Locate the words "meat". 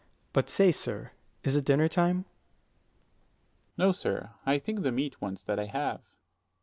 4.91-5.21